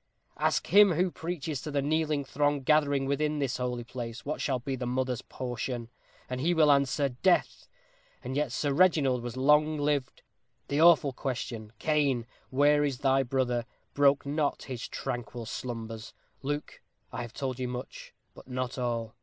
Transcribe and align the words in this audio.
ha, 0.00 0.14
ha! 0.40 0.46
Ask 0.46 0.68
him 0.68 0.92
who 0.92 1.10
preaches 1.10 1.60
to 1.60 1.70
the 1.70 1.82
kneeling 1.82 2.24
throng 2.24 2.62
gathering 2.62 3.04
within 3.04 3.38
this 3.38 3.58
holy 3.58 3.84
place 3.84 4.24
what 4.24 4.40
shall 4.40 4.58
be 4.58 4.74
the 4.74 4.86
murderer's 4.86 5.20
portion 5.20 5.90
and 6.30 6.40
he 6.40 6.54
will 6.54 6.72
answer 6.72 7.10
Death! 7.10 7.68
And 8.24 8.34
yet 8.34 8.50
Sir 8.50 8.72
Reginald 8.72 9.22
was 9.22 9.36
long 9.36 9.76
lived. 9.76 10.22
The 10.68 10.80
awful 10.80 11.12
question, 11.12 11.74
'Cain, 11.78 12.24
where 12.48 12.82
is 12.82 13.00
thy 13.00 13.22
brother?' 13.22 13.66
broke 13.92 14.24
not 14.24 14.62
his 14.62 14.88
tranquil 14.88 15.44
slumbers. 15.44 16.14
Luke, 16.40 16.80
I 17.12 17.20
have 17.20 17.34
told 17.34 17.58
you 17.58 17.68
much 17.68 18.14
but 18.34 18.48
not 18.48 18.78
all. 18.78 19.14